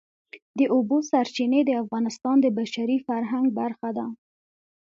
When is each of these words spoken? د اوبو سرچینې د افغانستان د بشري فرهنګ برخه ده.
د 0.57 0.59
اوبو 0.73 0.97
سرچینې 1.09 1.61
د 1.65 1.71
افغانستان 1.83 2.35
د 2.41 2.47
بشري 2.57 2.97
فرهنګ 3.07 3.47
برخه 3.59 3.89
ده. 3.97 4.05